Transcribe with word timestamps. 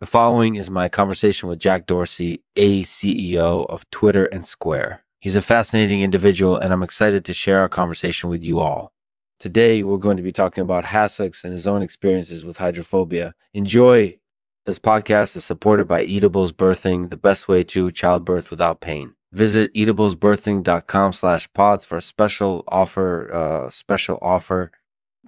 The 0.00 0.06
following 0.06 0.54
is 0.54 0.70
my 0.70 0.88
conversation 0.88 1.50
with 1.50 1.58
Jack 1.58 1.84
Dorsey, 1.84 2.42
a 2.56 2.84
CEO 2.84 3.66
of 3.68 3.88
Twitter 3.90 4.24
and 4.24 4.46
Square. 4.46 5.04
He's 5.18 5.36
a 5.36 5.42
fascinating 5.42 6.00
individual, 6.00 6.56
and 6.56 6.72
I'm 6.72 6.82
excited 6.82 7.22
to 7.26 7.34
share 7.34 7.58
our 7.58 7.68
conversation 7.68 8.30
with 8.30 8.42
you 8.42 8.60
all. 8.60 8.94
Today, 9.38 9.82
we're 9.82 9.98
going 9.98 10.16
to 10.16 10.22
be 10.22 10.32
talking 10.32 10.62
about 10.62 10.84
Hassocks 10.84 11.44
and 11.44 11.52
his 11.52 11.66
own 11.66 11.82
experiences 11.82 12.46
with 12.46 12.56
hydrophobia. 12.56 13.34
Enjoy! 13.52 14.18
This 14.64 14.78
podcast 14.78 15.36
is 15.36 15.44
supported 15.44 15.86
by 15.86 16.06
Eatables 16.06 16.52
Birthing, 16.52 17.10
the 17.10 17.18
best 17.18 17.46
way 17.46 17.62
to 17.64 17.90
childbirth 17.90 18.50
without 18.50 18.80
pain. 18.80 19.16
Visit 19.32 19.70
eatablesbirthing.com 19.74 21.12
slash 21.12 21.52
pods 21.52 21.84
for 21.84 21.98
a 21.98 22.02
special 22.02 22.64
offer, 22.68 23.30
uh, 23.34 23.68
special 23.68 24.18
offer. 24.22 24.72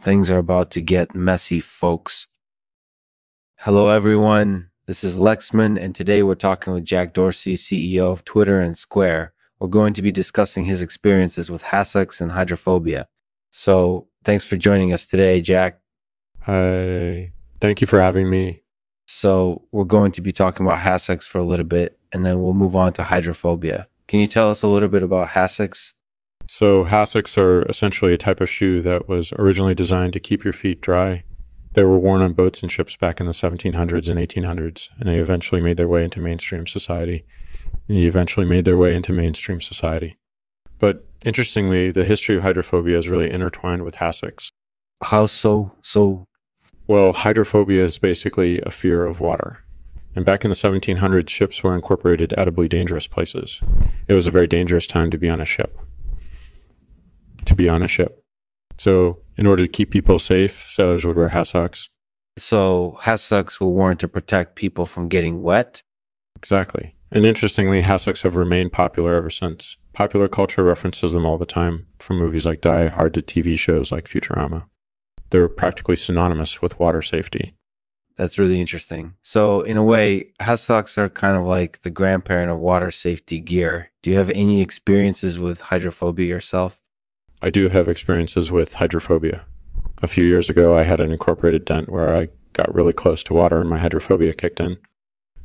Things 0.01 0.31
are 0.31 0.39
about 0.39 0.71
to 0.71 0.81
get 0.81 1.15
messy, 1.15 1.61
folks. 1.61 2.29
Hello, 3.65 3.91
everyone. 3.91 4.71
This 4.87 5.05
is 5.05 5.21
Lexman, 5.21 5.81
and 5.81 5.95
today 5.95 6.25
we're 6.25 6.35
talking 6.35 6.73
with 6.73 6.85
Jack 6.85 7.13
Dorsey, 7.13 7.55
CEO 7.55 8.11
of 8.11 8.25
Twitter 8.25 8.61
and 8.61 8.77
Square. 8.77 9.35
We're 9.61 9.69
going 9.69 9.95
to 9.95 10.03
be 10.03 10.11
discussing 10.11 10.65
his 10.65 10.83
experiences 10.83 11.49
with 11.49 11.63
Hassocks 11.63 12.21
and 12.21 12.33
hydrophobia. 12.33 13.07
So, 13.53 14.09
thanks 14.25 14.45
for 14.45 14.57
joining 14.57 14.93
us 14.93 15.07
today, 15.07 15.41
Jack. 15.41 15.79
Hi. 16.41 17.31
Thank 17.61 17.81
you 17.81 17.87
for 17.87 18.01
having 18.01 18.29
me. 18.29 18.65
So, 19.07 19.63
we're 19.71 19.85
going 19.85 20.11
to 20.11 20.21
be 20.21 20.33
talking 20.33 20.67
about 20.67 20.81
Hassocks 20.81 21.29
for 21.29 21.39
a 21.39 21.45
little 21.45 21.65
bit, 21.65 22.01
and 22.13 22.27
then 22.27 22.43
we'll 22.43 22.55
move 22.55 22.75
on 22.75 22.93
to 22.95 23.05
hydrophobia. 23.05 23.87
Can 24.09 24.19
you 24.19 24.27
tell 24.27 24.51
us 24.51 24.65
a 24.65 24.69
little 24.69 24.89
bit 24.89 25.05
about 25.05 25.29
Hassocks? 25.29 25.95
So, 26.49 26.85
Hassocks 26.85 27.39
are 27.39 27.63
essentially 27.69 28.13
a 28.13 28.19
type 28.19 28.41
of 28.41 28.51
shoe 28.51 28.83
that 28.83 29.09
was 29.09 29.33
originally 29.39 29.77
designed 29.77 30.15
to 30.15 30.19
keep 30.19 30.43
your 30.43 30.53
feet 30.53 30.81
dry 30.81 31.23
they 31.75 31.83
were 31.83 31.99
worn 31.99 32.21
on 32.21 32.35
boats 32.35 32.63
and 32.63 32.71
ships 32.71 32.97
back 32.97 33.21
in 33.21 33.27
the 33.27 33.33
1700s 33.33 34.09
and 34.09 34.19
1800s, 34.19 34.89
and 34.99 35.09
they 35.09 35.19
eventually 35.19 35.61
made 35.61 35.77
their 35.77 35.89
way 35.89 36.05
into 36.05 36.21
mainstream 36.21 36.67
society. 36.67 37.25
They 37.89 38.03
eventually 38.03 38.47
made 38.47 38.65
their 38.65 38.77
way 38.77 38.95
into 38.95 39.13
mainstream 39.13 39.61
society. 39.61 40.19
But 40.79 41.07
interestingly, 41.25 41.91
the 41.91 42.05
history 42.05 42.37
of 42.37 42.43
hydrophobia 42.43 42.99
is 42.99 43.09
really 43.09 43.31
intertwined 43.31 43.85
with 43.85 43.97
hassocks. 43.97 44.49
How 45.03 45.27
so? 45.27 45.73
So, 45.81 46.27
well, 46.87 47.13
hydrophobia 47.13 47.85
is 47.85 47.99
basically 47.99 48.61
a 48.61 48.71
fear 48.71 49.05
of 49.05 49.21
water. 49.21 49.65
And 50.15 50.27
back 50.27 50.45
in 50.45 50.51
the 50.51 50.57
1700s, 50.57 51.31
ships 51.31 51.63
were 51.63 51.75
incorporated 51.75 52.35
edibly 52.37 52.69
dangerous 52.69 53.07
places. 53.07 53.61
It 54.09 54.15
was 54.15 54.27
a 54.27 54.31
very 54.31 54.47
dangerous 54.47 54.87
time 54.87 55.11
to 55.11 55.19
be 55.19 55.31
on 55.31 55.41
a 55.41 55.47
ship. 55.47 55.79
To 57.47 57.55
be 57.55 57.69
on 57.69 57.83
a 57.83 57.89
ship. 57.89 58.23
So 58.77 59.22
in 59.37 59.47
order 59.47 59.65
to 59.65 59.71
keep 59.71 59.91
people 59.91 60.19
safe, 60.19 60.67
sailors 60.71 61.05
would 61.05 61.17
wear 61.17 61.31
hassocks. 61.31 61.89
So 62.39 62.99
hassocks 63.03 63.61
were 63.61 63.69
worn 63.69 63.97
to 63.99 64.09
protect 64.09 64.57
people 64.57 64.87
from 64.87 65.09
getting 65.09 65.43
wet? 65.43 65.83
Exactly. 66.37 66.95
And 67.11 67.27
interestingly, 67.27 67.83
hassocks 67.83 68.23
have 68.23 68.37
remained 68.37 68.73
popular 68.73 69.15
ever 69.15 69.31
since. 69.31 69.77
Popular 69.93 70.29
culture 70.29 70.65
references 70.65 71.13
them 71.13 71.27
all 71.27 71.37
the 71.37 71.45
time, 71.45 71.87
from 71.99 72.19
movies 72.19 72.47
like 72.47 72.63
Die 72.63 72.89
Hard 72.89 73.13
to 73.15 73.23
TV 73.23 73.59
shows 73.59 73.93
like 73.93 74.09
Futurama. 74.09 74.65
They're 75.29 75.49
practically 75.49 75.97
synonymous 75.97 76.63
with 76.63 76.79
water 76.79 77.03
safety. 77.03 77.55
That's 78.17 78.39
really 78.39 78.61
interesting. 78.61 79.15
So, 79.23 79.63
in 79.63 79.77
a 79.77 79.83
way, 79.83 80.33
hassocks 80.41 80.99
are 80.99 81.09
kind 81.09 81.37
of 81.37 81.45
like 81.45 81.83
the 81.83 81.91
grandparent 81.91 82.51
of 82.51 82.59
water 82.59 82.91
safety 82.91 83.41
gear. 83.41 83.91
Do 84.03 84.11
you 84.11 84.17
have 84.17 84.31
any 84.31 84.61
experiences 84.61 85.39
with 85.39 85.63
hydrophobia 85.63 86.27
yourself? 86.27 86.81
I 87.45 87.51
do 87.51 87.69
have 87.71 87.89
experiences 87.89 88.53
with 88.53 88.75
hydrophobia. 88.75 89.45
A 90.01 90.07
few 90.07 90.25
years 90.25 90.49
ago, 90.49 90.79
I 90.79 90.85
had 90.85 91.01
an 91.01 91.11
incorporated 91.11 91.65
dent 91.65 91.89
where 91.89 92.17
I 92.17 92.29
got 92.53 92.73
really 92.73 92.93
close 92.93 93.25
to 93.25 93.35
water 93.35 93.61
and 93.61 93.69
my 93.69 93.81
hydrophobia 93.81 94.33
kicked 94.33 94.61
in. 94.61 94.79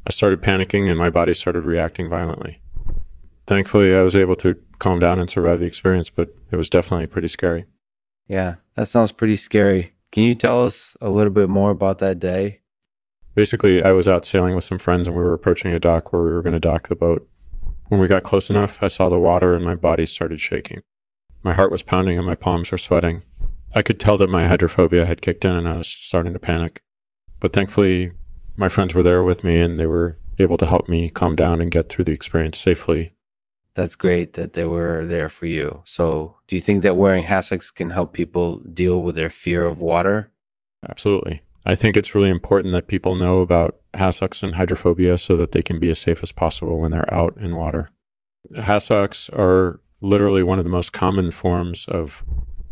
I 0.05 0.11
started 0.11 0.43
panicking 0.43 0.87
and 0.87 0.99
my 0.99 1.09
body 1.09 1.33
started 1.33 1.65
reacting 1.65 2.07
violently. 2.07 2.61
Thankfully, 3.47 3.95
I 3.95 4.03
was 4.03 4.15
able 4.15 4.35
to 4.37 4.55
calm 4.77 4.99
down 4.99 5.19
and 5.19 5.27
survive 5.27 5.59
the 5.59 5.65
experience, 5.65 6.11
but 6.11 6.35
it 6.51 6.55
was 6.55 6.69
definitely 6.69 7.07
pretty 7.07 7.29
scary. 7.29 7.65
Yeah, 8.27 8.55
that 8.75 8.89
sounds 8.89 9.11
pretty 9.11 9.35
scary. 9.35 9.93
Can 10.11 10.21
you 10.21 10.35
tell 10.35 10.63
us 10.63 10.95
a 11.01 11.09
little 11.09 11.33
bit 11.33 11.49
more 11.49 11.71
about 11.71 11.97
that 11.97 12.19
day? 12.19 12.61
Basically, 13.33 13.81
I 13.81 13.91
was 13.91 14.07
out 14.07 14.23
sailing 14.23 14.53
with 14.53 14.65
some 14.65 14.77
friends 14.77 15.07
and 15.07 15.17
we 15.17 15.23
were 15.23 15.33
approaching 15.33 15.73
a 15.73 15.79
dock 15.79 16.13
where 16.13 16.21
we 16.21 16.29
were 16.29 16.43
going 16.43 16.53
to 16.53 16.59
dock 16.59 16.89
the 16.89 16.95
boat. 16.95 17.27
When 17.87 17.99
we 17.99 18.07
got 18.07 18.23
close 18.23 18.51
enough, 18.51 18.83
I 18.83 18.87
saw 18.87 19.09
the 19.09 19.17
water 19.17 19.55
and 19.55 19.65
my 19.65 19.75
body 19.75 20.05
started 20.05 20.39
shaking. 20.39 20.83
My 21.43 21.53
heart 21.53 21.71
was 21.71 21.83
pounding 21.83 22.17
and 22.17 22.25
my 22.25 22.35
palms 22.35 22.71
were 22.71 22.77
sweating. 22.77 23.23
I 23.73 23.81
could 23.81 23.99
tell 23.99 24.17
that 24.17 24.29
my 24.29 24.47
hydrophobia 24.47 25.05
had 25.05 25.21
kicked 25.21 25.45
in 25.45 25.51
and 25.51 25.67
I 25.67 25.77
was 25.77 25.87
starting 25.87 26.33
to 26.33 26.39
panic. 26.39 26.81
But 27.39 27.53
thankfully, 27.53 28.11
my 28.55 28.69
friends 28.69 28.93
were 28.93 29.03
there 29.03 29.23
with 29.23 29.43
me 29.43 29.59
and 29.59 29.79
they 29.79 29.85
were 29.85 30.17
able 30.39 30.57
to 30.57 30.65
help 30.65 30.89
me 30.89 31.09
calm 31.09 31.35
down 31.35 31.61
and 31.61 31.71
get 31.71 31.89
through 31.89 32.05
the 32.05 32.13
experience 32.13 32.57
safely. 32.57 33.13
That's 33.75 33.95
great 33.95 34.33
that 34.33 34.53
they 34.53 34.65
were 34.65 35.05
there 35.05 35.29
for 35.29 35.45
you. 35.45 35.83
So, 35.85 36.37
do 36.47 36.55
you 36.55 36.61
think 36.61 36.81
that 36.81 36.97
wearing 36.97 37.25
hassocks 37.25 37.73
can 37.73 37.91
help 37.91 38.11
people 38.11 38.59
deal 38.59 39.01
with 39.03 39.15
their 39.15 39.29
fear 39.29 39.65
of 39.65 39.81
water? 39.81 40.31
Absolutely. 40.89 41.43
I 41.63 41.75
think 41.75 41.95
it's 41.95 42.15
really 42.15 42.29
important 42.29 42.73
that 42.73 42.87
people 42.87 43.13
know 43.13 43.41
about 43.41 43.79
hassocks 43.93 44.41
and 44.41 44.55
hydrophobia 44.55 45.17
so 45.17 45.35
that 45.37 45.51
they 45.51 45.61
can 45.61 45.79
be 45.79 45.91
as 45.91 45.99
safe 45.99 46.23
as 46.23 46.31
possible 46.31 46.79
when 46.79 46.91
they're 46.91 47.13
out 47.13 47.37
in 47.37 47.55
water. 47.55 47.91
Hassocks 48.55 49.29
are 49.37 49.79
literally 50.01 50.43
one 50.43 50.59
of 50.59 50.65
the 50.65 50.71
most 50.71 50.93
common 50.93 51.31
forms 51.31 51.85
of 51.87 52.23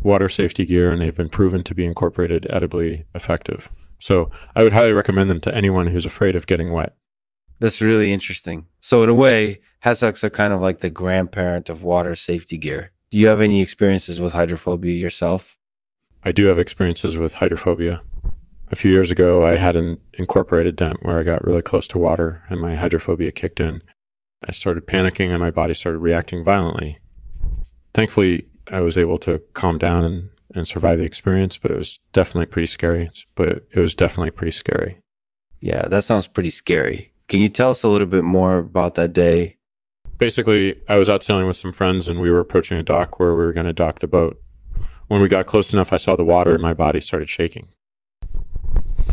water 0.02 0.28
safety 0.28 0.64
gear, 0.64 0.92
and 0.92 1.00
they've 1.00 1.16
been 1.16 1.28
proven 1.28 1.62
to 1.64 1.74
be 1.74 1.84
incorporated 1.84 2.46
edibly 2.50 3.06
effective. 3.14 3.68
So 3.98 4.30
I 4.54 4.62
would 4.62 4.72
highly 4.72 4.92
recommend 4.92 5.30
them 5.30 5.40
to 5.40 5.54
anyone 5.54 5.88
who's 5.88 6.06
afraid 6.06 6.36
of 6.36 6.46
getting 6.46 6.72
wet. 6.72 6.94
That's 7.58 7.80
really 7.80 8.12
interesting. 8.12 8.66
So 8.78 9.02
in 9.02 9.08
a 9.08 9.14
way, 9.14 9.60
hassocks 9.84 10.22
are 10.22 10.30
kind 10.30 10.52
of 10.52 10.60
like 10.60 10.78
the 10.78 10.90
grandparent 10.90 11.68
of 11.68 11.82
water 11.82 12.14
safety 12.14 12.58
gear. 12.58 12.92
Do 13.10 13.18
you 13.18 13.28
have 13.28 13.40
any 13.40 13.62
experiences 13.62 14.20
with 14.20 14.32
hydrophobia 14.32 14.94
yourself? 14.94 15.58
I 16.22 16.32
do 16.32 16.46
have 16.46 16.58
experiences 16.58 17.16
with 17.16 17.34
hydrophobia. 17.34 18.02
A 18.70 18.76
few 18.76 18.90
years 18.90 19.12
ago, 19.12 19.46
I 19.46 19.56
had 19.56 19.76
an 19.76 19.98
incorporated 20.14 20.76
dent 20.76 20.98
where 21.02 21.18
I 21.18 21.22
got 21.22 21.44
really 21.44 21.62
close 21.62 21.86
to 21.88 21.98
water 21.98 22.42
and 22.50 22.60
my 22.60 22.74
hydrophobia 22.74 23.30
kicked 23.30 23.60
in. 23.60 23.80
I 24.46 24.52
started 24.52 24.86
panicking 24.86 25.30
and 25.30 25.38
my 25.38 25.50
body 25.50 25.72
started 25.72 26.00
reacting 26.00 26.44
violently 26.44 26.98
thankfully, 27.96 28.46
I 28.70 28.80
was 28.80 28.98
able 28.98 29.16
to 29.18 29.38
calm 29.54 29.78
down 29.78 30.04
and, 30.04 30.28
and 30.54 30.68
survive 30.68 30.98
the 30.98 31.04
experience, 31.04 31.56
but 31.56 31.70
it 31.70 31.78
was 31.78 31.98
definitely 32.12 32.46
pretty 32.46 32.66
scary. 32.66 33.10
But 33.34 33.66
it 33.72 33.80
was 33.80 33.94
definitely 33.94 34.32
pretty 34.32 34.52
scary. 34.52 34.98
Yeah, 35.60 35.88
that 35.88 36.04
sounds 36.04 36.28
pretty 36.28 36.50
scary. 36.50 37.12
Can 37.26 37.40
you 37.40 37.48
tell 37.48 37.70
us 37.70 37.82
a 37.82 37.88
little 37.88 38.06
bit 38.06 38.22
more 38.22 38.58
about 38.58 38.94
that 38.96 39.14
day? 39.14 39.56
Basically, 40.18 40.76
I 40.88 40.96
was 40.96 41.08
out 41.08 41.24
sailing 41.24 41.46
with 41.46 41.56
some 41.56 41.72
friends 41.72 42.06
and 42.06 42.20
we 42.20 42.30
were 42.30 42.38
approaching 42.38 42.78
a 42.78 42.82
dock 42.82 43.18
where 43.18 43.34
we 43.34 43.44
were 43.44 43.52
going 43.54 43.66
to 43.66 43.72
dock 43.72 43.98
the 43.98 44.06
boat. 44.06 44.40
When 45.08 45.22
we 45.22 45.28
got 45.28 45.46
close 45.46 45.72
enough, 45.72 45.92
I 45.92 45.96
saw 45.96 46.16
the 46.16 46.24
water 46.24 46.52
and 46.52 46.62
my 46.62 46.74
body 46.74 47.00
started 47.00 47.30
shaking. 47.30 47.68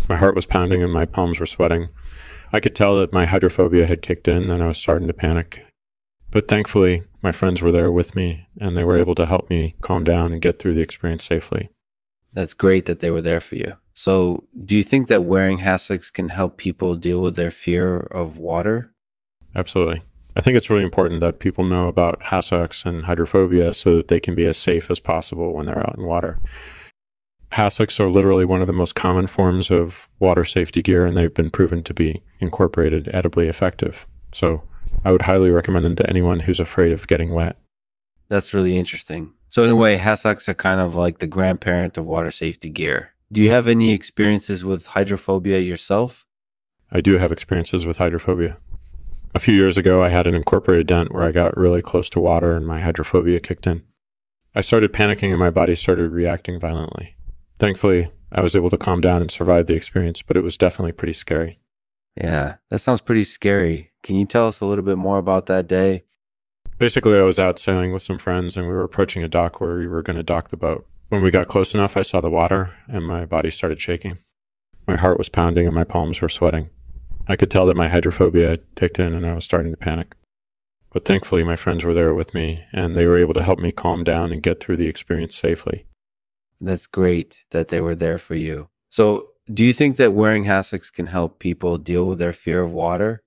My 0.10 0.18
heart 0.18 0.36
was 0.36 0.46
pounding 0.46 0.84
and 0.84 0.92
my 0.92 1.06
palms 1.06 1.40
were 1.40 1.46
sweating. 1.46 1.88
I 2.52 2.60
could 2.60 2.76
tell 2.76 2.98
that 2.98 3.14
my 3.14 3.26
hydrophobia 3.26 3.88
had 3.88 4.02
kicked 4.02 4.28
in 4.28 4.52
and 4.52 4.62
I 4.62 4.68
was 4.68 4.78
starting 4.78 5.08
to 5.08 5.14
panic. 5.14 5.66
But 6.32 6.48
thankfully, 6.48 7.04
my 7.24 7.32
friends 7.32 7.62
were 7.62 7.72
there 7.72 7.92
with 7.92 8.16
me 8.16 8.48
and 8.60 8.78
they 8.78 8.84
were 8.84 8.98
able 8.98 9.16
to 9.16 9.26
help 9.26 9.50
me 9.50 9.76
calm 9.82 10.04
down 10.04 10.34
and 10.34 10.42
get 10.42 10.60
through 10.60 10.74
the 10.74 10.82
experience 10.82 11.24
safely. 11.24 11.70
That's 12.34 12.54
great 12.54 12.86
that 12.86 13.00
they 13.00 13.10
were 13.10 13.22
there 13.22 13.40
for 13.40 13.56
you. 13.56 13.78
So, 13.94 14.44
do 14.66 14.76
you 14.76 14.84
think 14.84 15.08
that 15.08 15.24
wearing 15.24 15.60
hassocks 15.60 16.12
can 16.12 16.30
help 16.30 16.58
people 16.58 16.96
deal 16.96 17.22
with 17.22 17.36
their 17.36 17.52
fear 17.52 17.98
of 17.98 18.40
water? 18.40 18.92
Absolutely. 19.56 20.02
I 20.36 20.42
think 20.42 20.58
it's 20.58 20.70
really 20.70 20.84
important 20.84 21.22
that 21.22 21.38
people 21.38 21.64
know 21.64 21.88
about 21.88 22.20
hassocks 22.22 22.88
and 22.88 23.06
hydrophobia 23.06 23.74
so 23.76 23.98
that 23.98 24.08
they 24.08 24.20
can 24.20 24.34
be 24.34 24.48
as 24.48 24.58
safe 24.58 24.90
as 24.90 25.00
possible 25.00 25.54
when 25.54 25.68
they're 25.68 25.88
out 25.88 25.96
in 25.96 26.06
water. 26.06 26.40
Hassocks 27.52 28.00
are 28.00 28.10
literally 28.10 28.46
one 28.46 28.62
of 28.62 28.68
the 28.68 28.74
most 28.74 28.96
common 28.96 29.28
forms 29.28 29.70
of 29.70 30.10
water 30.18 30.44
safety 30.44 30.82
gear, 30.82 31.06
and 31.06 31.16
they've 31.16 31.34
been 31.34 31.52
proven 31.52 31.84
to 31.84 31.94
be 31.94 32.24
incorporated 32.40 33.12
edibly 33.14 33.48
effective. 33.48 34.08
So, 34.32 34.64
I 35.06 35.12
would 35.12 35.24
highly 35.24 35.50
recommend 35.50 35.86
them 35.86 35.96
to 35.98 36.10
anyone 36.10 36.42
who's 36.42 36.60
afraid 36.60 36.92
of 36.92 37.08
getting 37.08 37.34
wet. 37.34 37.58
That's 38.30 38.54
really 38.54 38.78
interesting. 38.78 39.34
So 39.50 39.64
in 39.64 39.70
a 39.70 39.76
way, 39.76 39.98
hassocks 39.98 40.48
are 40.48 40.54
kind 40.54 40.82
of 40.82 40.96
like 40.96 41.20
the 41.20 41.28
grandparent 41.28 41.98
of 41.98 42.06
water 42.06 42.32
safety 42.32 42.70
gear. 42.70 43.12
Do 43.32 43.42
you 43.42 43.50
have 43.52 43.68
any 43.68 43.92
experiences 43.92 44.66
with 44.66 44.88
hydrophobia 44.88 45.60
yourself? 45.60 46.26
I 46.92 47.02
do 47.02 47.18
have 47.18 47.32
experiences 47.32 47.86
with 47.86 47.98
hydrophobia. 47.98 48.58
A 49.36 49.40
few 49.40 49.56
years 49.56 49.78
ago, 49.78 50.04
I 50.04 50.10
had 50.10 50.28
an 50.28 50.36
incorporated 50.36 50.88
dent 50.88 51.12
where 51.12 51.24
I 51.24 51.32
got 51.32 51.58
really 51.58 51.82
close 51.82 52.10
to 52.12 52.20
water 52.20 52.56
and 52.56 52.68
my 52.68 52.82
hydrophobia 52.82 53.40
kicked 53.40 53.66
in. 53.66 53.84
I 54.56 54.62
started 54.62 54.94
panicking 54.94 55.32
and 55.32 55.40
my 55.40 55.50
body 55.50 55.76
started 55.76 56.12
reacting 56.12 56.60
violently. 56.60 57.16
Thankfully, 57.58 58.12
I 58.32 58.42
was 58.42 58.56
able 58.56 58.70
to 58.70 58.78
calm 58.78 59.02
down 59.02 59.22
and 59.22 59.32
survive 59.32 59.66
the 59.66 59.74
experience, 59.74 60.22
but 60.22 60.38
it 60.38 60.44
was 60.44 60.58
definitely 60.58 60.92
pretty 60.92 61.14
scary. 61.14 61.60
Yeah, 62.16 62.58
that 62.70 62.80
sounds 62.80 63.02
pretty 63.02 63.24
scary. 63.24 63.93
Can 64.04 64.18
you 64.18 64.26
tell 64.26 64.48
us 64.48 64.60
a 64.60 64.66
little 64.66 64.84
bit 64.84 64.98
more 64.98 65.18
about 65.18 65.46
that 65.46 65.68
day? 65.68 66.04
Basically, 66.78 67.18
I 67.18 67.22
was 67.22 67.40
out 67.40 67.58
sailing 67.58 67.94
with 67.94 68.02
some 68.02 68.18
friends 68.18 68.58
and 68.58 68.68
we 68.68 68.74
were 68.74 68.84
approaching 68.84 69.24
a 69.24 69.30
dock 69.30 69.62
where 69.62 69.78
we 69.78 69.88
were 69.88 70.02
going 70.02 70.18
to 70.18 70.24
dock 70.24 70.50
the 70.50 70.58
boat. 70.58 70.86
When 71.08 71.22
we 71.22 71.32
got 71.32 71.48
close 71.48 71.74
enough, 71.74 71.96
I 71.96 72.02
saw 72.02 72.20
the 72.20 72.30
water 72.30 72.76
and 72.88 73.06
my 73.06 73.26
body 73.26 73.50
started 73.50 73.80
shaking. 73.80 74.18
My 74.86 74.98
heart 74.98 75.18
was 75.18 75.30
pounding 75.30 75.66
and 75.66 75.76
my 75.76 75.86
palms 75.86 76.20
were 76.20 76.28
sweating. 76.28 76.70
I 77.28 77.38
could 77.38 77.50
tell 77.50 77.66
that 77.68 77.78
my 77.78 77.88
hydrophobia 77.88 78.50
had 78.50 78.76
kicked 78.76 79.00
in 79.00 79.14
and 79.14 79.26
I 79.26 79.34
was 79.34 79.46
starting 79.46 79.72
to 79.72 79.78
panic. 79.78 80.16
But 80.92 81.06
thankfully, 81.06 81.46
my 81.46 81.56
friends 81.56 81.86
were 81.86 81.94
there 81.94 82.14
with 82.14 82.34
me 82.34 82.66
and 82.74 82.98
they 82.98 83.06
were 83.06 83.18
able 83.18 83.34
to 83.36 83.44
help 83.44 83.60
me 83.60 83.72
calm 83.72 84.04
down 84.04 84.34
and 84.34 84.44
get 84.44 84.60
through 84.60 84.78
the 84.78 84.88
experience 84.88 85.36
safely. 85.36 85.86
That's 86.60 86.88
great 86.88 87.46
that 87.52 87.70
they 87.70 87.80
were 87.80 87.96
there 87.96 88.18
for 88.18 88.36
you. 88.36 88.68
So, 88.90 89.30
do 89.52 89.66
you 89.66 89.74
think 89.74 89.98
that 89.98 90.14
wearing 90.14 90.46
hassocks 90.46 90.92
can 90.92 91.08
help 91.08 91.40
people 91.40 91.78
deal 91.78 92.06
with 92.06 92.20
their 92.20 92.34
fear 92.34 92.62
of 92.62 92.74
water? 92.74 93.23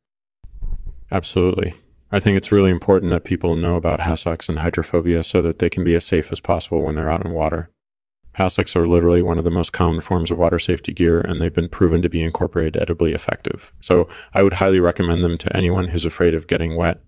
Absolutely. 1.11 1.75
I 2.13 2.21
think 2.21 2.37
it's 2.37 2.53
really 2.53 2.71
important 2.71 3.11
that 3.11 3.25
people 3.25 3.57
know 3.57 3.77
about 3.77 4.01
hassocks 4.01 4.49
and 4.49 4.61
hydrophobia 4.61 5.25
so 5.25 5.43
that 5.43 5.59
they 5.59 5.69
can 5.69 5.85
be 5.85 5.95
as 5.95 6.05
safe 6.05 6.31
as 6.31 6.41
possible 6.41 6.83
when 6.83 6.95
they're 6.95 7.11
out 7.11 7.25
in 7.25 7.33
water. 7.33 7.71
Hassocks 8.39 8.77
are 8.77 8.87
literally 8.87 9.23
one 9.23 9.39
of 9.39 9.45
the 9.45 9.51
most 9.51 9.73
common 9.73 10.01
forms 10.01 10.31
of 10.31 10.39
water 10.39 10.59
safety 10.59 10.93
gear, 10.93 11.21
and 11.21 11.41
they've 11.41 11.55
been 11.55 11.69
proven 11.69 12.03
to 12.03 12.09
be 12.09 12.23
incorporated 12.23 12.81
edibly 12.81 13.13
effective. 13.13 13.73
So 13.81 14.09
I 14.35 14.43
would 14.43 14.55
highly 14.55 14.79
recommend 14.79 15.25
them 15.25 15.39
to 15.39 15.57
anyone 15.57 15.89
who's 15.89 16.05
afraid 16.05 16.35
of 16.35 16.47
getting 16.47 16.77
wet. 16.77 17.01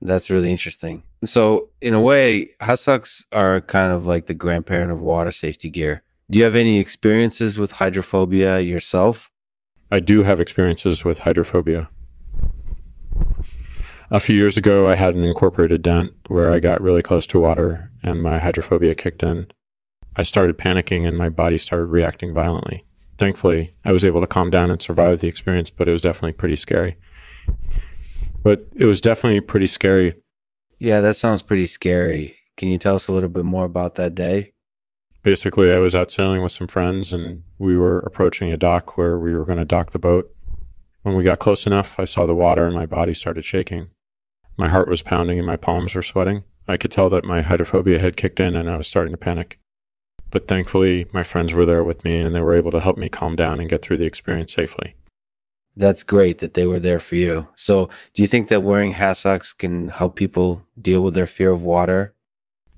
That's 0.00 0.30
really 0.30 0.50
interesting. 0.50 1.02
So, 1.24 1.70
in 1.80 1.94
a 1.94 2.00
way, 2.00 2.50
hassocks 2.60 3.24
are 3.32 3.60
kind 3.62 3.92
of 3.92 4.06
like 4.06 4.26
the 4.26 4.34
grandparent 4.34 4.92
of 4.92 5.00
water 5.00 5.32
safety 5.32 5.70
gear. 5.70 6.02
Do 6.30 6.38
you 6.38 6.44
have 6.44 6.54
any 6.54 6.78
experiences 6.78 7.58
with 7.58 7.72
hydrophobia 7.72 8.60
yourself? 8.60 9.30
I 9.90 10.00
do 10.00 10.22
have 10.22 10.40
experiences 10.40 11.04
with 11.04 11.20
hydrophobia. 11.20 11.88
A 14.10 14.20
few 14.20 14.36
years 14.36 14.56
ago, 14.56 14.86
I 14.86 14.96
had 14.96 15.14
an 15.14 15.24
incorporated 15.24 15.80
dent 15.82 16.12
where 16.28 16.52
I 16.52 16.60
got 16.60 16.82
really 16.82 17.02
close 17.02 17.26
to 17.28 17.40
water 17.40 17.90
and 18.02 18.22
my 18.22 18.38
hydrophobia 18.38 18.94
kicked 18.94 19.22
in. 19.22 19.46
I 20.14 20.22
started 20.22 20.58
panicking 20.58 21.08
and 21.08 21.16
my 21.16 21.30
body 21.30 21.56
started 21.56 21.86
reacting 21.86 22.34
violently. 22.34 22.84
Thankfully, 23.16 23.74
I 23.84 23.92
was 23.92 24.04
able 24.04 24.20
to 24.20 24.26
calm 24.26 24.50
down 24.50 24.70
and 24.70 24.80
survive 24.80 25.20
the 25.20 25.28
experience, 25.28 25.70
but 25.70 25.88
it 25.88 25.92
was 25.92 26.02
definitely 26.02 26.32
pretty 26.32 26.56
scary. 26.56 26.96
But 28.42 28.66
it 28.74 28.84
was 28.84 29.00
definitely 29.00 29.40
pretty 29.40 29.66
scary. 29.66 30.14
Yeah, 30.78 31.00
that 31.00 31.16
sounds 31.16 31.42
pretty 31.42 31.66
scary. 31.66 32.36
Can 32.56 32.68
you 32.68 32.76
tell 32.76 32.96
us 32.96 33.08
a 33.08 33.12
little 33.12 33.30
bit 33.30 33.44
more 33.44 33.64
about 33.64 33.94
that 33.94 34.14
day? 34.14 34.52
Basically, 35.22 35.72
I 35.72 35.78
was 35.78 35.94
out 35.94 36.12
sailing 36.12 36.42
with 36.42 36.52
some 36.52 36.66
friends 36.66 37.12
and 37.12 37.42
we 37.58 37.78
were 37.78 38.00
approaching 38.00 38.52
a 38.52 38.58
dock 38.58 38.98
where 38.98 39.18
we 39.18 39.34
were 39.34 39.46
going 39.46 39.58
to 39.58 39.64
dock 39.64 39.92
the 39.92 39.98
boat. 39.98 40.30
When 41.02 41.16
we 41.16 41.24
got 41.24 41.38
close 41.38 41.66
enough, 41.66 41.98
I 41.98 42.04
saw 42.04 42.26
the 42.26 42.34
water 42.34 42.66
and 42.66 42.74
my 42.74 42.86
body 42.86 43.14
started 43.14 43.44
shaking. 43.44 43.88
My 44.56 44.68
heart 44.68 44.88
was 44.88 45.02
pounding 45.02 45.38
and 45.38 45.46
my 45.46 45.56
palms 45.56 45.94
were 45.94 46.02
sweating. 46.02 46.44
I 46.66 46.76
could 46.76 46.92
tell 46.92 47.10
that 47.10 47.24
my 47.24 47.42
hydrophobia 47.42 47.98
had 47.98 48.16
kicked 48.16 48.40
in 48.40 48.56
and 48.56 48.70
I 48.70 48.76
was 48.76 48.86
starting 48.86 49.12
to 49.12 49.18
panic. 49.18 49.58
But 50.30 50.48
thankfully, 50.48 51.06
my 51.12 51.22
friends 51.22 51.52
were 51.52 51.66
there 51.66 51.84
with 51.84 52.04
me 52.04 52.18
and 52.18 52.34
they 52.34 52.40
were 52.40 52.56
able 52.56 52.70
to 52.72 52.80
help 52.80 52.96
me 52.96 53.08
calm 53.08 53.36
down 53.36 53.60
and 53.60 53.68
get 53.68 53.82
through 53.82 53.98
the 53.98 54.06
experience 54.06 54.52
safely. 54.52 54.94
That's 55.76 56.04
great 56.04 56.38
that 56.38 56.54
they 56.54 56.66
were 56.66 56.78
there 56.78 57.00
for 57.00 57.16
you. 57.16 57.48
So, 57.56 57.88
do 58.12 58.22
you 58.22 58.28
think 58.28 58.48
that 58.48 58.62
wearing 58.62 58.94
hassocks 58.94 59.56
can 59.56 59.88
help 59.88 60.14
people 60.14 60.62
deal 60.80 61.02
with 61.02 61.14
their 61.14 61.26
fear 61.26 61.50
of 61.50 61.64
water? 61.64 62.14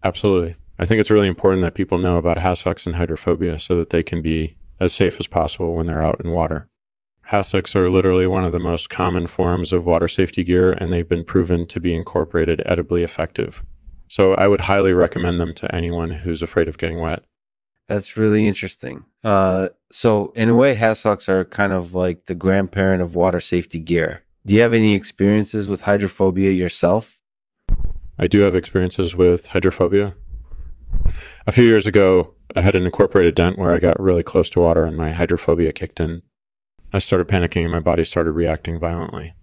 Absolutely. 0.02 0.56
I 0.78 0.86
think 0.86 1.00
it's 1.00 1.10
really 1.10 1.28
important 1.28 1.62
that 1.62 1.74
people 1.74 1.98
know 1.98 2.16
about 2.16 2.38
hassocks 2.38 2.86
and 2.86 2.96
hydrophobia 2.96 3.58
so 3.58 3.76
that 3.76 3.90
they 3.90 4.02
can 4.02 4.22
be 4.22 4.56
as 4.80 4.92
safe 4.92 5.18
as 5.20 5.26
possible 5.26 5.74
when 5.74 5.86
they're 5.86 6.02
out 6.02 6.20
in 6.24 6.30
water. 6.30 6.68
Hassocks 7.30 7.74
are 7.74 7.90
literally 7.90 8.26
one 8.26 8.44
of 8.44 8.52
the 8.52 8.60
most 8.60 8.88
common 8.88 9.26
forms 9.26 9.72
of 9.72 9.84
water 9.84 10.06
safety 10.06 10.44
gear, 10.44 10.72
and 10.72 10.92
they've 10.92 11.08
been 11.08 11.24
proven 11.24 11.66
to 11.66 11.80
be 11.80 11.94
incorporated 11.94 12.62
edibly 12.64 13.02
effective. 13.02 13.64
So 14.06 14.34
I 14.34 14.46
would 14.46 14.62
highly 14.62 14.92
recommend 14.92 15.40
them 15.40 15.52
to 15.54 15.74
anyone 15.74 16.10
who's 16.10 16.40
afraid 16.40 16.68
of 16.68 16.78
getting 16.78 17.00
wet. 17.00 17.24
That's 17.88 18.16
really 18.16 18.46
interesting. 18.46 19.04
Uh, 19.24 19.68
so 19.90 20.32
in 20.36 20.48
a 20.48 20.54
way, 20.54 20.76
hassocks 20.76 21.28
are 21.28 21.44
kind 21.44 21.72
of 21.72 21.94
like 21.94 22.26
the 22.26 22.34
grandparent 22.34 23.02
of 23.02 23.16
water 23.16 23.40
safety 23.40 23.80
gear. 23.80 24.22
Do 24.44 24.54
you 24.54 24.60
have 24.60 24.72
any 24.72 24.94
experiences 24.94 25.66
with 25.66 25.82
hydrophobia 25.82 26.52
yourself? 26.52 27.22
I 28.18 28.28
do 28.28 28.40
have 28.40 28.54
experiences 28.54 29.16
with 29.16 29.48
hydrophobia. 29.48 30.14
A 31.46 31.52
few 31.52 31.64
years 31.64 31.86
ago, 31.86 32.34
I 32.54 32.60
had 32.60 32.76
an 32.76 32.84
incorporated 32.84 33.34
dent 33.34 33.58
where 33.58 33.74
I 33.74 33.78
got 33.78 34.00
really 34.00 34.22
close 34.22 34.48
to 34.50 34.60
water 34.60 34.84
and 34.84 34.96
my 34.96 35.10
hydrophobia 35.12 35.72
kicked 35.72 35.98
in. 35.98 36.22
I 36.92 36.98
started 36.98 37.28
panicking 37.28 37.64
and 37.64 37.72
my 37.72 37.80
body 37.80 38.04
started 38.04 38.32
reacting 38.32 38.78
violently. 38.78 39.34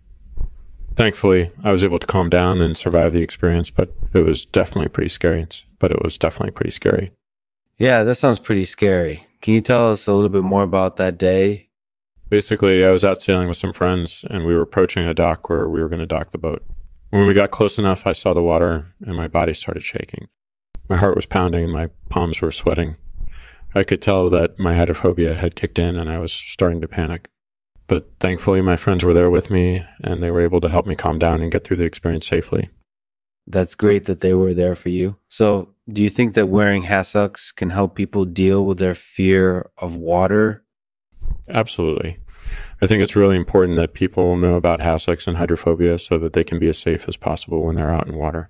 Thankfully, 0.95 1.51
I 1.63 1.71
was 1.71 1.83
able 1.83 1.99
to 1.99 2.07
calm 2.07 2.29
down 2.29 2.61
and 2.61 2.77
survive 2.77 3.13
the 3.13 3.23
experience, 3.23 3.69
but 3.69 3.91
it 4.13 4.21
was 4.21 4.45
definitely 4.45 4.89
pretty 4.89 5.09
scary. 5.09 5.47
But 5.79 5.91
it 5.91 6.03
was 6.03 6.17
definitely 6.17 6.51
pretty 6.51 6.71
scary. 6.71 7.11
Yeah, 7.77 8.03
that 8.03 8.15
sounds 8.15 8.39
pretty 8.39 8.65
scary. 8.65 9.27
Can 9.41 9.53
you 9.55 9.61
tell 9.61 9.91
us 9.91 10.07
a 10.07 10.13
little 10.13 10.29
bit 10.29 10.43
more 10.43 10.63
about 10.63 10.97
that 10.97 11.17
day? 11.17 11.69
Basically, 12.29 12.85
I 12.85 12.91
was 12.91 13.03
out 13.03 13.21
sailing 13.21 13.47
with 13.47 13.57
some 13.57 13.73
friends 13.73 14.23
and 14.29 14.45
we 14.45 14.55
were 14.55 14.61
approaching 14.61 15.05
a 15.07 15.13
dock 15.13 15.49
where 15.49 15.67
we 15.67 15.81
were 15.81 15.89
going 15.89 15.99
to 15.99 16.05
dock 16.05 16.31
the 16.31 16.37
boat. 16.37 16.63
When 17.09 17.27
we 17.27 17.33
got 17.33 17.51
close 17.51 17.77
enough, 17.77 18.07
I 18.07 18.13
saw 18.13 18.33
the 18.33 18.41
water 18.41 18.93
and 19.05 19.15
my 19.15 19.27
body 19.27 19.53
started 19.53 19.83
shaking. 19.83 20.27
My 20.89 20.97
heart 20.97 21.15
was 21.15 21.25
pounding 21.25 21.65
and 21.65 21.73
my 21.73 21.89
palms 22.09 22.41
were 22.41 22.51
sweating. 22.51 22.95
I 23.75 23.83
could 23.83 24.01
tell 24.01 24.29
that 24.29 24.59
my 24.59 24.75
hydrophobia 24.75 25.35
had 25.35 25.55
kicked 25.55 25.79
in 25.79 25.97
and 25.97 26.09
I 26.09 26.19
was 26.19 26.31
starting 26.31 26.81
to 26.81 26.87
panic. 26.87 27.27
But 27.87 28.09
thankfully, 28.19 28.61
my 28.61 28.77
friends 28.77 29.03
were 29.03 29.13
there 29.13 29.29
with 29.29 29.49
me 29.49 29.85
and 30.03 30.21
they 30.21 30.31
were 30.31 30.41
able 30.41 30.61
to 30.61 30.69
help 30.69 30.85
me 30.85 30.95
calm 30.95 31.19
down 31.19 31.41
and 31.41 31.51
get 31.51 31.63
through 31.63 31.77
the 31.77 31.83
experience 31.83 32.27
safely. 32.27 32.69
That's 33.45 33.75
great 33.75 34.05
that 34.05 34.21
they 34.21 34.33
were 34.33 34.53
there 34.53 34.75
for 34.75 34.89
you. 34.89 35.17
So, 35.27 35.73
do 35.91 36.01
you 36.01 36.09
think 36.09 36.33
that 36.33 36.47
wearing 36.47 36.83
hassocks 36.83 37.53
can 37.53 37.71
help 37.71 37.93
people 37.93 38.23
deal 38.23 38.65
with 38.65 38.77
their 38.79 38.95
fear 38.95 39.69
of 39.77 39.97
water? 39.97 40.63
Absolutely. 41.49 42.19
I 42.81 42.87
think 42.87 43.03
it's 43.03 43.15
really 43.15 43.35
important 43.35 43.77
that 43.77 43.93
people 43.93 44.37
know 44.37 44.55
about 44.55 44.79
hassocks 44.79 45.27
and 45.27 45.37
hydrophobia 45.37 45.99
so 45.99 46.17
that 46.19 46.33
they 46.33 46.43
can 46.43 46.59
be 46.59 46.69
as 46.69 46.77
safe 46.77 47.07
as 47.07 47.17
possible 47.17 47.63
when 47.65 47.75
they're 47.75 47.93
out 47.93 48.07
in 48.07 48.15
water. 48.15 48.49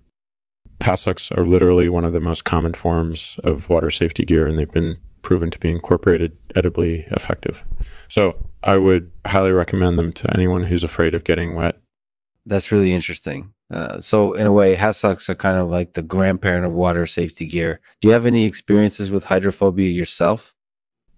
Hassocks 0.81 1.35
are 1.35 1.45
literally 1.45 1.89
one 1.89 2.05
of 2.05 2.13
the 2.13 2.19
most 2.19 2.43
common 2.43 2.73
forms 2.73 3.39
of 3.43 3.69
water 3.69 3.89
safety 3.89 4.25
gear, 4.25 4.45
and 4.45 4.59
they've 4.59 4.71
been 4.71 4.97
proven 5.23 5.49
to 5.49 5.59
be 5.59 5.71
incorporated 5.71 6.37
edibly 6.55 7.07
effective. 7.09 7.63
So 8.07 8.35
I 8.61 8.77
would 8.77 9.11
highly 9.25 9.51
recommend 9.51 9.97
them 9.97 10.13
to 10.13 10.31
anyone 10.33 10.65
who's 10.65 10.83
afraid 10.83 11.15
of 11.15 11.23
getting 11.23 11.55
wet. 11.55 11.79
That's 12.45 12.71
really 12.71 12.93
interesting. 12.93 13.53
Uh, 13.71 14.01
so 14.01 14.33
in 14.33 14.45
a 14.45 14.51
way, 14.51 14.75
hassocks 14.75 15.29
are 15.29 15.35
kind 15.35 15.57
of 15.57 15.67
like 15.67 15.93
the 15.93 16.03
grandparent 16.03 16.65
of 16.65 16.73
water 16.73 17.07
safety 17.07 17.47
gear. 17.47 17.79
Do 18.01 18.07
you 18.07 18.13
have 18.13 18.27
any 18.27 18.45
experiences 18.45 19.09
with 19.09 19.25
hydrophobia 19.25 19.89
yourself? 19.89 20.53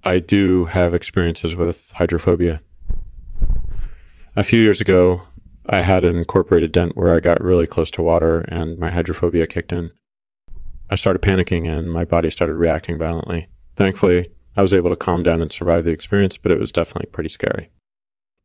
I 0.04 0.20
do 0.20 0.66
have 0.66 0.94
experiences 0.94 1.56
with 1.56 1.92
hydrophobia. 1.96 2.62
A 4.36 4.44
few 4.44 4.62
years 4.62 4.80
ago, 4.80 5.24
I 5.68 5.82
had 5.82 6.04
an 6.04 6.16
incorporated 6.16 6.72
dent 6.72 6.96
where 6.96 7.16
I 7.16 7.20
got 7.20 7.44
really 7.44 7.66
close 7.66 7.90
to 7.92 8.04
water 8.04 8.42
and 8.42 8.78
my 8.78 8.92
hydrophobia 8.92 9.48
kicked 9.48 9.72
in. 9.72 9.92
I 10.90 10.96
started 10.96 11.24
panicking 11.24 11.68
and 11.68 11.92
my 11.92 12.06
body 12.06 12.30
started 12.30 12.54
reacting 12.54 13.00
violently. 13.00 13.48
Thankfully, 13.76 14.30
I 14.56 14.62
was 14.62 14.74
able 14.74 14.90
to 14.90 14.96
calm 14.96 15.24
down 15.24 15.42
and 15.42 15.52
survive 15.52 15.84
the 15.84 15.92
experience, 15.92 16.38
but 16.38 16.52
it 16.52 16.60
was 16.60 16.72
definitely 16.72 17.10
pretty 17.12 17.30
scary. 17.30 17.70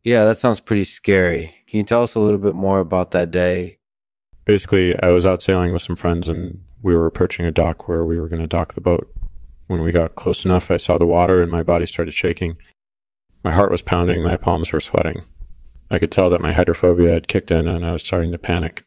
Yeah, 0.03 0.25
that 0.25 0.39
sounds 0.39 0.61
pretty 0.61 0.85
scary. 0.85 1.55
Can 1.69 1.79
you 1.79 1.85
tell 1.85 2.03
us 2.03 2.15
a 2.15 2.21
little 2.21 2.39
bit 2.39 2.55
more 2.55 2.81
about 2.81 3.11
that 3.13 3.31
day? 3.31 3.79
Basically, 4.45 5.01
I 5.01 5.09
was 5.09 5.27
out 5.27 5.43
sailing 5.43 5.73
with 5.73 5.83
some 5.83 5.97
friends 5.97 6.29
and 6.29 6.63
we 6.83 6.97
were 6.97 7.07
approaching 7.07 7.45
a 7.45 7.53
dock 7.53 7.87
where 7.87 8.05
we 8.05 8.19
were 8.19 8.29
going 8.29 8.41
to 8.41 8.49
dock 8.49 8.75
the 8.75 8.81
boat. 8.81 9.13
When 9.67 9.83
we 9.83 9.93
got 9.93 10.17
close 10.17 10.45
enough, 10.45 10.71
I 10.71 10.79
saw 10.79 10.99
the 10.99 11.07
water 11.07 11.43
and 11.43 11.53
my 11.53 11.63
body 11.63 11.87
started 11.87 12.13
shaking. 12.13 12.57
My 13.45 13.53
heart 13.53 13.71
was 13.71 13.83
pounding, 13.83 14.23
my 14.25 14.37
palms 14.37 14.73
were 14.73 14.81
sweating. 14.81 15.23
I 15.91 15.99
could 15.99 16.11
tell 16.11 16.31
that 16.31 16.41
my 16.41 16.53
hydrophobia 16.53 17.13
had 17.13 17.29
kicked 17.29 17.51
in 17.51 17.69
and 17.69 17.85
I 17.85 17.93
was 17.93 18.03
starting 18.03 18.33
to 18.33 18.39
panic. 18.39 18.85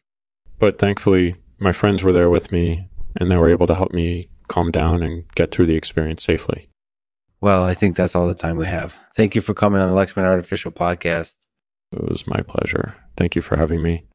But 0.58 0.78
thankfully, 0.78 1.36
my 1.58 1.72
friends 1.72 2.02
were 2.02 2.12
there 2.12 2.30
with 2.30 2.52
me 2.52 2.88
and 3.16 3.30
they 3.30 3.36
were 3.36 3.48
able 3.48 3.66
to 3.68 3.74
help 3.74 3.92
me 3.92 4.28
calm 4.48 4.70
down 4.70 5.02
and 5.02 5.24
get 5.34 5.50
through 5.50 5.66
the 5.66 5.76
experience 5.76 6.24
safely. 6.24 6.68
Well, 7.40 7.64
I 7.64 7.74
think 7.74 7.96
that's 7.96 8.16
all 8.16 8.26
the 8.26 8.34
time 8.34 8.56
we 8.56 8.66
have. 8.66 8.96
Thank 9.16 9.34
you 9.34 9.40
for 9.40 9.54
coming 9.54 9.80
on 9.80 9.90
the 9.90 9.96
Lexman 9.96 10.24
Artificial 10.24 10.72
Podcast. 10.72 11.34
It 11.92 12.02
was 12.02 12.26
my 12.26 12.40
pleasure. 12.40 12.96
Thank 13.16 13.36
you 13.36 13.42
for 13.42 13.56
having 13.56 13.82
me. 13.82 14.06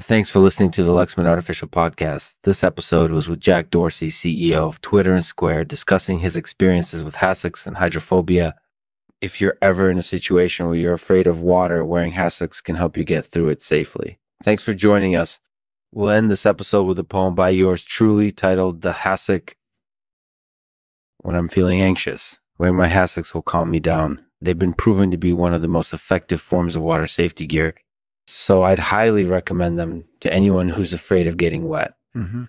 Thanks 0.00 0.30
for 0.30 0.38
listening 0.38 0.70
to 0.72 0.84
the 0.84 0.92
Lexman 0.92 1.26
Artificial 1.26 1.66
Podcast. 1.66 2.36
This 2.44 2.62
episode 2.62 3.10
was 3.10 3.28
with 3.28 3.40
Jack 3.40 3.68
Dorsey, 3.70 4.10
CEO 4.10 4.68
of 4.68 4.80
Twitter 4.80 5.12
and 5.12 5.24
Square, 5.24 5.64
discussing 5.64 6.20
his 6.20 6.36
experiences 6.36 7.02
with 7.02 7.16
hassocks 7.16 7.66
and 7.66 7.78
hydrophobia. 7.78 8.54
If 9.20 9.40
you're 9.40 9.58
ever 9.60 9.90
in 9.90 9.98
a 9.98 10.04
situation 10.04 10.66
where 10.66 10.76
you're 10.76 10.92
afraid 10.92 11.26
of 11.26 11.42
water, 11.42 11.84
wearing 11.84 12.12
hassocks 12.12 12.62
can 12.62 12.76
help 12.76 12.96
you 12.96 13.02
get 13.02 13.24
through 13.24 13.48
it 13.48 13.60
safely. 13.60 14.20
Thanks 14.44 14.62
for 14.62 14.72
joining 14.72 15.16
us. 15.16 15.40
We'll 15.92 16.10
end 16.10 16.30
this 16.30 16.44
episode 16.44 16.84
with 16.84 16.98
a 16.98 17.04
poem 17.04 17.34
by 17.34 17.50
yours 17.50 17.82
truly 17.82 18.30
titled 18.30 18.82
The 18.82 18.92
Hassock. 18.92 19.54
When 21.18 21.34
I'm 21.34 21.48
feeling 21.48 21.80
anxious, 21.80 22.38
wearing 22.58 22.76
my 22.76 22.88
hassocks 22.88 23.32
will 23.32 23.42
calm 23.42 23.70
me 23.70 23.80
down. 23.80 24.24
They've 24.40 24.58
been 24.58 24.74
proven 24.74 25.10
to 25.10 25.16
be 25.16 25.32
one 25.32 25.54
of 25.54 25.62
the 25.62 25.68
most 25.68 25.92
effective 25.92 26.40
forms 26.40 26.76
of 26.76 26.82
water 26.82 27.06
safety 27.06 27.46
gear. 27.46 27.74
So 28.26 28.62
I'd 28.62 28.78
highly 28.78 29.24
recommend 29.24 29.78
them 29.78 30.04
to 30.20 30.32
anyone 30.32 30.68
who's 30.68 30.92
afraid 30.92 31.26
of 31.26 31.38
getting 31.38 31.66
wet. 31.66 31.94
Mm-hmm. 32.14 32.44